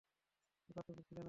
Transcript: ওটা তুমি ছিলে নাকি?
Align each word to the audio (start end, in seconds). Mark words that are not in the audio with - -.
ওটা 0.69 0.81
তুমি 0.87 1.01
ছিলে 1.01 1.11
নাকি? 1.11 1.19